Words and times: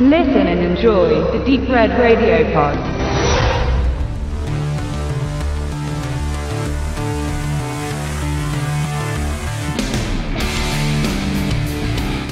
Listen 0.00 0.46
and 0.46 0.60
enjoy 0.60 1.08
the 1.32 1.44
Deep 1.44 1.68
Red 1.68 1.90
Radio 1.98 2.44
Pod. 2.52 2.78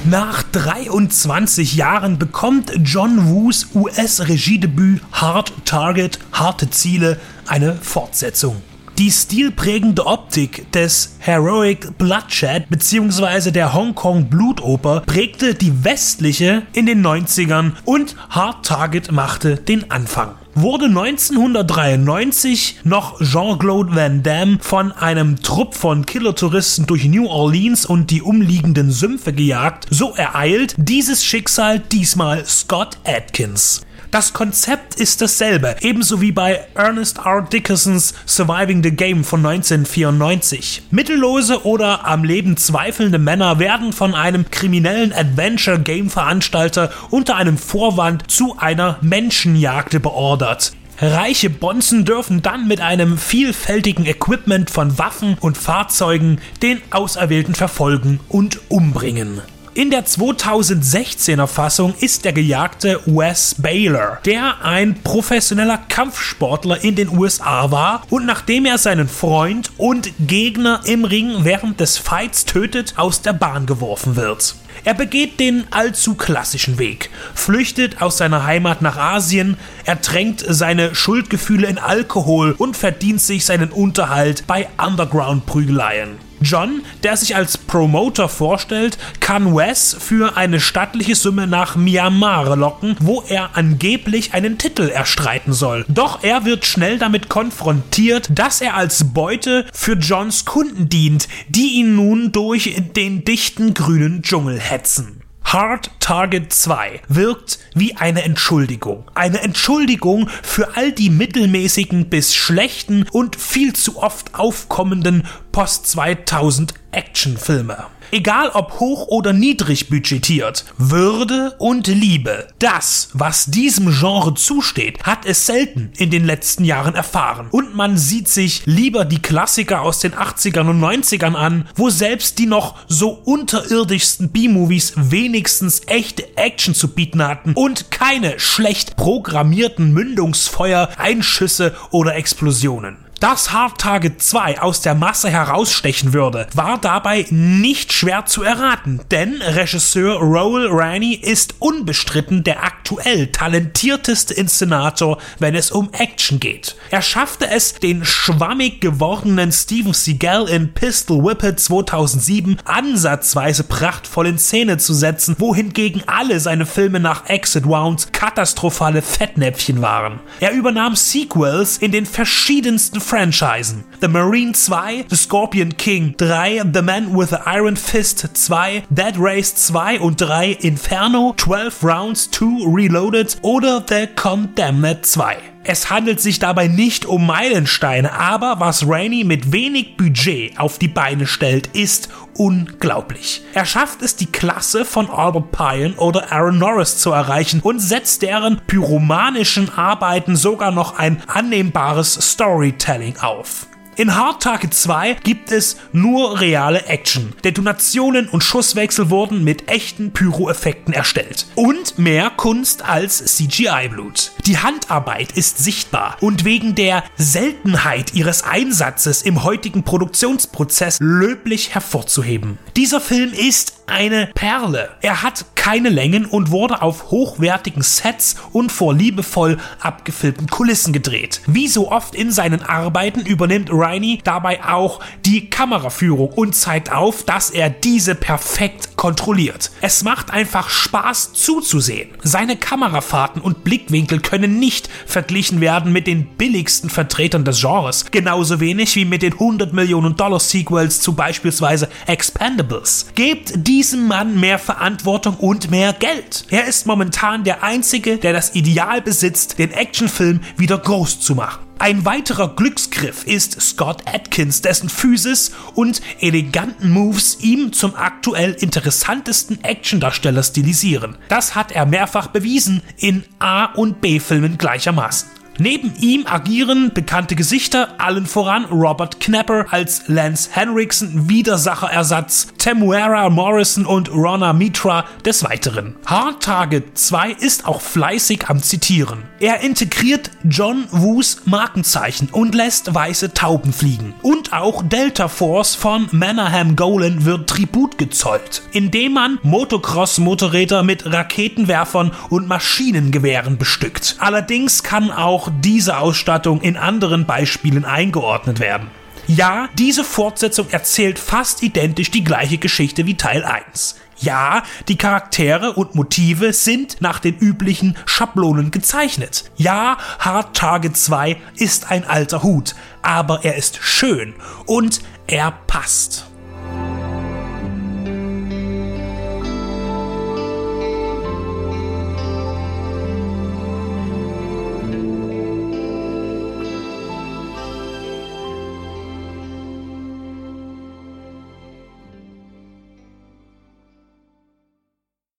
Nach 0.09 0.45
23 0.45 1.75
Jahren 1.75 2.19
bekommt 2.21 2.71
John 2.85 3.31
Woos 3.31 3.71
US-Regiedebüt 3.75 5.01
Hard 5.11 5.53
Target, 5.65 6.21
harte 6.31 6.71
Ziele 6.71 7.19
eine 7.49 7.75
Fortsetzung. 7.75 8.63
Die 8.99 9.11
stilprägende 9.11 10.07
Optik 10.07 10.73
des 10.73 11.17
Heroic 11.19 11.99
Bloodshed 11.99 12.67
bzw. 12.71 13.51
der 13.51 13.75
Hongkong 13.75 14.31
Blutoper 14.31 15.01
prägte 15.01 15.55
die 15.55 15.85
westliche 15.85 16.63
in 16.73 16.87
den 16.87 17.07
90ern 17.07 17.73
und 17.85 18.17
Hard 18.31 18.65
Target 18.65 19.13
machte 19.13 19.57
den 19.57 19.91
Anfang 19.91 20.37
wurde 20.57 20.87
1993 20.87 22.81
noch 22.85 23.21
Jean-Claude 23.21 23.95
Van 23.95 24.23
Damme 24.23 24.57
von 24.63 24.91
einem 24.91 25.43
Trupp 25.43 25.75
von 25.75 26.07
Killertouristen 26.07 26.87
durch 26.87 27.05
New 27.05 27.27
Orleans 27.27 27.85
und 27.85 28.11
die 28.11 28.23
umliegenden 28.23 28.91
Sümpfe 28.91 29.35
gejagt, 29.35 29.87
so 29.91 30.15
ereilt 30.15 30.75
dieses 30.79 31.23
Schicksal 31.23 31.81
diesmal 31.81 32.47
Scott 32.47 32.97
Atkins. 33.05 33.86
Das 34.17 34.33
Konzept 34.33 34.95
ist 34.95 35.21
dasselbe, 35.21 35.77
ebenso 35.83 36.23
wie 36.23 36.33
bei 36.33 36.65
Ernest 36.75 37.19
R. 37.27 37.43
Dickersons 37.43 38.15
Surviving 38.25 38.83
the 38.83 38.91
Game 38.91 39.25
von 39.25 39.45
1994. 39.45 40.85
Mittellose 40.91 41.67
oder 41.67 42.07
am 42.07 42.25
Leben 42.25 42.57
zweifelnde 42.57 43.19
Männer 43.19 43.59
werden 43.59 43.93
von 43.93 44.15
einem 44.15 44.51
kriminellen 44.51 45.13
Adventure-Game-Veranstalter 45.13 46.91
unter 47.11 47.37
einem 47.37 47.59
Vorwand 47.59 48.31
zu 48.31 48.57
einer 48.57 48.97
Menschenjagd 49.03 50.01
beordert. 50.01 50.73
Reiche 50.99 51.51
Bonzen 51.51 52.07
dürfen 52.07 52.41
dann 52.41 52.67
mit 52.67 52.81
einem 52.81 53.19
vielfältigen 53.19 54.07
Equipment 54.07 54.71
von 54.71 54.97
Waffen 54.97 55.37
und 55.41 55.59
Fahrzeugen 55.59 56.41
den 56.63 56.81
Auserwählten 56.91 57.55
verfolgen 57.55 58.21
und 58.31 58.61
umbringen. 58.71 59.43
In 59.77 59.91
der 59.91 60.07
2016er 60.07 61.47
Fassung 61.47 61.95
ist 62.01 62.25
der 62.25 62.33
Gejagte 62.33 62.99
Wes 63.05 63.57
Baylor, 63.59 64.21
der 64.25 64.65
ein 64.65 65.03
professioneller 65.03 65.77
Kampfsportler 65.77 66.83
in 66.83 66.97
den 66.97 67.11
USA 67.11 67.71
war 67.71 68.01
und 68.09 68.25
nachdem 68.25 68.65
er 68.65 68.79
seinen 68.79 69.07
Freund 69.07 69.71
und 69.77 70.15
Gegner 70.19 70.81
im 70.87 71.05
Ring 71.05 71.41
während 71.41 71.79
des 71.79 71.99
Fights 71.99 72.47
tötet, 72.47 72.95
aus 72.97 73.21
der 73.21 73.35
Bahn 73.35 73.67
geworfen 73.67 74.17
wird. 74.17 74.55
Er 74.85 74.95
begeht 74.95 75.41
den 75.41 75.65
allzu 75.73 76.15
klassischen 76.15 76.79
Weg, 76.79 77.11
flüchtet 77.35 78.01
aus 78.01 78.17
seiner 78.17 78.47
Heimat 78.47 78.81
nach 78.81 78.97
Asien, 78.97 79.59
ertränkt 79.85 80.43
seine 80.49 80.95
Schuldgefühle 80.95 81.67
in 81.67 81.77
Alkohol 81.77 82.55
und 82.57 82.79
verdient 82.79 83.21
sich 83.21 83.45
seinen 83.45 83.73
Unterhalt 83.73 84.47
bei 84.47 84.69
Underground-Prügeleien. 84.79 86.17
John, 86.41 86.83
der 87.03 87.17
sich 87.17 87.37
als 87.37 87.59
Promoter 87.59 88.29
vorstellt, 88.29 88.99
kann 89.21 89.55
Wes 89.57 89.97
für 89.99 90.37
eine 90.37 90.61
stattliche 90.61 91.15
Summe 91.15 91.47
nach 91.47 91.77
Myanmar 91.77 92.57
locken, 92.57 92.97
wo 93.01 93.23
er 93.23 93.57
angeblich 93.57 94.35
einen 94.35 94.59
Titel 94.59 94.89
erstreiten 94.89 95.53
soll. 95.53 95.85
Doch 95.89 96.23
er 96.23 96.45
wird 96.45 96.65
schnell 96.65 96.99
damit 96.99 97.29
konfrontiert, 97.29 98.29
dass 98.35 98.61
er 98.61 98.77
als 98.77 99.13
Beute 99.13 99.67
für 99.73 99.95
Johns 99.95 100.45
Kunden 100.45 100.89
dient, 100.89 101.29
die 101.49 101.75
ihn 101.75 101.95
nun 101.95 102.33
durch 102.33 102.75
den 102.95 103.25
dichten 103.25 103.75
grünen 103.75 104.23
Dschungel 104.23 104.61
hetzen. 104.61 105.23
Hard 105.47 105.93
Target 106.01 106.53
2 106.53 107.03
wirkt 107.07 107.61
wie 107.73 107.95
eine 107.95 108.25
Entschuldigung. 108.25 109.05
Eine 109.15 109.43
Entschuldigung 109.43 110.29
für 110.43 110.77
all 110.77 110.91
die 110.91 111.09
mittelmäßigen 111.09 112.11
bis 112.11 112.35
schlechten 112.35 113.07
und 113.13 113.37
viel 113.37 113.73
zu 113.73 114.03
oft 114.03 114.35
aufkommenden 114.35 115.23
Post-2000 115.57 116.75
Actionfilme. 116.91 117.87
Egal 118.11 118.51
ob 118.51 118.79
hoch 118.79 119.07
oder 119.09 119.33
niedrig 119.33 119.89
budgetiert, 119.89 120.67
Würde 120.77 121.55
und 121.59 121.87
Liebe, 121.87 122.49
das, 122.59 123.09
was 123.15 123.47
diesem 123.47 123.91
Genre 123.91 124.35
zusteht, 124.35 125.03
hat 125.05 125.25
es 125.25 125.47
selten 125.47 125.93
in 125.97 126.11
den 126.11 126.27
letzten 126.27 126.67
Jahren 126.67 126.95
erfahren. 126.95 127.49
Und 127.51 127.75
man 127.75 127.97
sieht 127.97 128.29
sich 128.29 128.67
lieber 128.67 129.07
die 129.07 129.23
Klassiker 129.23 129.81
aus 129.81 130.01
den 130.01 130.13
80ern 130.13 130.69
und 130.69 130.79
90ern 130.79 131.35
an, 131.35 131.67
wo 131.75 131.89
selbst 131.89 132.39
die 132.39 132.47
noch 132.47 132.77
so 132.87 133.13
unterirdischsten 133.13 134.29
B-Movies 134.29 134.93
wenigstens 134.97 135.81
echte 135.87 136.37
Action 136.37 136.75
zu 136.75 136.89
bieten 136.89 137.27
hatten 137.27 137.55
und 137.55 137.91
keine 137.91 138.39
schlecht 138.39 138.97
programmierten 138.97 139.95
Mündungsfeuer, 139.95 140.91
Einschüsse 140.99 141.75
oder 141.93 142.15
Explosionen. 142.15 143.06
Dass 143.21 143.51
Hard 143.51 143.81
Target 143.81 144.23
2 144.23 144.61
aus 144.61 144.83
der 144.83 144.95
Masse 144.95 145.31
herausstechen 145.31 146.13
würde, 146.13 146.47
war 146.53 146.77
dabei 146.79 147.25
nicht 147.31 147.95
schwer 147.95 148.27
zu 148.27 148.43
erraten, 148.43 149.01
denn 149.11 149.41
Regisseur 149.41 150.19
Roel 150.21 150.69
Raney 150.71 151.15
ist 151.15 151.55
unbestritten 151.59 152.45
der 152.45 152.63
aktuell 152.87 153.27
talentierteste 153.27 154.33
Inszenator, 154.35 155.19
wenn 155.41 155.57
es 155.57 155.73
um 155.73 155.91
Action 155.93 156.39
geht. 156.39 156.77
Er 156.91 157.03
schaffte 157.03 157.51
es, 157.51 157.75
den 157.75 158.05
schwammig 158.05 158.81
gewordenen 158.81 159.51
Steven 159.51 159.93
Seagal 159.93 160.49
in 160.49 160.73
Pistol 160.73 161.25
Whippet 161.25 161.59
2007 161.59 162.59
ansatzweise 162.65 163.65
prachtvoll 163.65 164.29
in 164.29 164.39
Szene 164.39 164.79
zu 164.79 164.95
setzen, 164.95 165.35
wohingegen 165.41 166.05
alle 166.07 166.39
seine 166.39 166.65
Filme 166.65 167.01
nach 167.01 167.29
Exit 167.29 167.67
Rounds 167.67 168.13
katastrophale 168.13 169.03
Fettnäpfchen 169.03 169.83
waren. 169.83 170.21
Er 170.39 170.53
übernahm 170.53 170.95
Sequels 170.95 171.79
in 171.79 171.91
den 171.91 172.07
verschiedensten 172.07 173.01
Franchisen. 173.01 173.85
The 174.01 174.07
Marine 174.09 174.53
2, 174.53 175.07
The 175.09 175.17
Scorpion 175.17 175.77
King 175.77 176.15
3, 176.17 176.63
The 176.73 176.83
Man 176.83 177.19
with 177.19 177.31
the 177.31 177.39
Iron 177.47 177.77
Fist 177.77 178.29
2, 178.33 178.85
Dead 178.91 179.15
Race 179.19 179.57
2 179.57 179.99
und 179.99 180.21
3, 180.21 180.53
Inferno, 180.61 181.35
12 181.37 181.83
Rounds 181.83 182.31
2 182.31 182.76
Reloaded 182.77 183.39
oder 183.41 183.83
The 183.89 184.07
Condemned 184.15 185.07
2. 185.07 185.39
Es 185.65 185.89
handelt 185.89 186.21
sich 186.21 186.39
dabei 186.39 186.69
nicht 186.69 187.07
um 187.07 187.27
Meilensteine, 187.27 188.13
aber 188.13 188.61
was 188.61 188.87
Rainey 188.87 189.25
mit 189.25 189.51
wenig 189.51 189.97
Budget 189.97 190.61
auf 190.61 190.79
die 190.79 190.87
Beine 190.87 191.27
stellt, 191.27 191.69
ist 191.69 192.11
unglaublich. 192.35 193.43
Er 193.55 193.65
schafft 193.65 194.03
es, 194.03 194.15
die 194.17 194.27
Klasse 194.27 194.85
von 194.85 195.09
Albert 195.09 195.53
Pine 195.53 195.95
oder 195.97 196.31
Aaron 196.31 196.59
Norris 196.59 196.99
zu 196.99 197.13
erreichen 197.13 197.61
und 197.63 197.81
setzt 197.81 198.21
deren 198.21 198.61
pyromanischen 198.67 199.71
Arbeiten 199.75 200.37
sogar 200.37 200.71
noch 200.71 200.99
ein 200.99 201.23
annehmbares 201.27 202.13
Storytelling 202.13 203.17
auf. 203.21 203.67
In 203.99 204.15
Hard 204.15 204.43
Target 204.43 204.75
2 204.75 205.15
gibt 205.25 205.51
es 205.51 205.79
nur 205.91 206.39
reale 206.39 206.85
Action. 206.85 207.33
Detonationen 207.43 208.29
und 208.29 208.45
Schusswechsel 208.45 209.09
wurden 209.09 209.43
mit 209.43 209.71
echten 209.71 210.13
Pyro-Effekten 210.13 210.93
erstellt. 210.93 211.47
Und 211.55 211.86
mehr 211.99 212.31
Kunst 212.31 212.83
als 212.83 213.25
CGI-Blut. 213.37 214.33
Die 214.47 214.59
Handarbeit 214.59 215.33
ist 215.33 215.59
sichtbar 215.59 216.17
und 216.21 216.45
wegen 216.45 216.75
der 216.75 217.05
Seltenheit 217.17 218.15
ihres 218.15 218.43
Einsatzes 218.43 219.23
im 219.23 219.43
heutigen 219.43 219.83
Produktionsprozess 219.83 220.99
löblich 221.01 221.75
hervorzuheben. 221.75 222.59
Dieser 222.77 223.01
Film 223.01 223.33
ist 223.33 223.76
eine 223.87 224.31
Perle. 224.35 224.91
Er 225.01 225.23
hat 225.23 225.45
keine 225.57 225.89
Längen 225.89 226.27
und 226.27 226.53
wurde 226.53 226.81
auf 226.81 227.11
hochwertigen 227.11 227.83
Sets 227.83 228.37
und 228.53 228.71
vor 228.71 228.95
liebevoll 228.95 229.59
abgefilmten 229.81 230.47
Kulissen 230.47 230.93
gedreht. 230.93 231.41
Wie 231.47 231.67
so 231.67 231.91
oft 231.91 232.15
in 232.15 232.31
seinen 232.31 232.63
Arbeiten 232.63 233.27
übernimmt 233.27 233.71
Riney 233.73 234.21
dabei 234.23 234.65
auch 234.65 235.01
die 235.25 235.51
Kameraführung 235.51 236.29
und 236.29 236.55
zeigt 236.55 236.93
auf, 236.93 237.25
dass 237.25 237.51
er 237.51 237.69
diese 237.69 238.15
perfekt 238.15 238.97
kontrolliert. 238.97 239.73
Es 239.81 240.05
macht 240.05 240.31
einfach 240.31 240.69
Spaß 240.69 241.33
zuzusehen. 241.33 242.11
Seine 242.23 242.57
Kamerafahrten 242.57 243.43
und 243.43 243.65
Blickwinkel 243.65 244.21
können 244.21 244.61
nicht 244.61 244.89
verglichen 245.07 245.61
werden 245.61 245.93
mit 245.93 246.07
den 246.07 246.27
billigsten 246.37 246.91
Vertretern 246.91 247.45
des 247.45 247.61
Genres, 247.61 248.05
genauso 248.13 248.61
wenig 248.61 248.95
wie 248.95 249.05
mit 249.05 249.23
den 249.23 249.33
100 249.33 249.73
Millionen 249.73 250.17
Dollar 250.17 250.39
Sequels 250.41 251.01
zu 251.01 251.15
beispielsweise 251.15 251.89
Expendables. 252.07 253.07
Gebt 253.17 253.67
diesem 253.77 254.07
Mann 254.07 254.41
mehr 254.41 254.59
Verantwortung 254.59 255.37
und 255.37 255.71
mehr 255.71 255.93
Geld. 255.93 256.47
Er 256.49 256.65
ist 256.65 256.87
momentan 256.87 257.45
der 257.45 257.63
einzige, 257.63 258.17
der 258.17 258.33
das 258.33 258.55
Ideal 258.55 259.03
besitzt, 259.03 259.59
den 259.59 259.71
Actionfilm 259.71 260.41
wieder 260.57 260.79
groß 260.79 261.21
zu 261.21 261.35
machen. 261.35 261.63
Ein 261.79 262.07
weiterer 262.07 262.57
Glücksgriff 262.57 263.25
ist 263.25 263.61
Scott 263.61 264.03
Atkins, 264.07 264.63
dessen 264.63 264.89
Physis 264.89 265.53
und 265.75 266.01
eleganten 266.21 266.89
Moves 266.91 267.37
ihm 267.43 267.75
zum 267.75 267.95
aktuell 267.95 268.53
interessantesten 268.53 269.63
Actiondarsteller 269.63 270.43
stilisieren. 270.43 271.19
Das 271.29 271.55
hat 271.55 271.71
er 271.71 271.85
mehrfach 271.85 272.29
bewiesen 272.29 272.81
in 272.97 273.25
A- 273.41 273.67
und 273.75 274.01
B-Filmen 274.01 274.57
gleichermaßen. 274.57 275.36
Neben 275.59 275.95
ihm 275.99 276.27
agieren 276.27 276.93
bekannte 276.93 277.35
Gesichter, 277.35 277.89
allen 277.99 278.27
voran 278.27 278.67
Robert 278.67 279.21
Knapper 279.21 279.67
als 279.71 280.03
Lance 280.07 280.51
Henriksen, 280.53 281.29
Widersacherersatz, 281.29 282.49
Temuera 282.59 283.31
Morrison 283.31 283.87
und 283.87 284.11
Ronna 284.11 284.53
Mitra 284.53 285.07
des 285.25 285.45
Weiteren. 285.45 285.97
Hard 286.05 286.43
Target 286.43 286.99
2 286.99 287.33
ist 287.33 287.67
auch 287.67 287.81
fleißig 287.81 288.49
am 288.49 288.63
Zitieren. 288.63 289.23
Er 289.41 289.61
integriert 289.61 290.31
John 290.45 290.85
Woos 290.91 291.43
Markenzeichen 291.45 292.29
und 292.31 292.55
lässt 292.55 292.95
weiße 292.95 293.35
Tauben 293.35 293.73
fliegen. 293.73 294.15
Und 294.23 294.53
auch 294.53 294.83
Delta 294.83 295.29
Force 295.29 295.75
von 295.75 296.09
Mannerham 296.11 296.77
Golan 296.77 297.25
wird 297.25 297.49
Tribut 297.49 297.99
gezollt, 297.99 298.63
indem 298.73 299.13
man 299.15 299.39
Motocross-Motorräder 299.43 300.83
mit 300.83 301.07
Raketenwerfern 301.07 302.13
und 302.31 302.49
Maschinengewehren 302.49 303.59
bestückt. 303.59 304.17
Allerdings 304.19 304.83
kann 304.83 305.11
auch 305.47 305.53
diese 305.61 305.99
Ausstattung 305.99 306.61
in 306.61 306.77
anderen 306.77 307.27
Beispielen 307.27 307.85
eingeordnet 307.85 308.61
werden. 308.61 308.91
Ja, 309.29 309.69
diese 309.77 310.05
Fortsetzung 310.05 310.69
erzählt 310.71 311.19
fast 311.19 311.63
identisch 311.63 312.11
die 312.11 312.25
gleiche 312.25 312.59
Geschichte 312.59 313.07
wie 313.07 313.17
Teil 313.17 313.45
1. 313.45 313.97
Ja, 314.19 314.63
die 314.89 314.97
Charaktere 314.97 315.73
und 315.75 315.95
Motive 315.95 316.53
sind 316.53 317.01
nach 317.01 317.19
den 317.19 317.37
üblichen 317.37 317.97
Schablonen 318.07 318.71
gezeichnet. 318.71 319.51
Ja, 319.57 319.99
Hard 320.21 320.57
Target 320.57 320.97
2 320.97 321.37
ist 321.57 321.91
ein 321.91 322.05
alter 322.05 322.43
Hut, 322.43 322.75
aber 323.03 323.45
er 323.45 323.57
ist 323.57 323.79
schön 323.83 324.35
und 324.65 325.01
er 325.27 325.53
passt. 325.67 326.26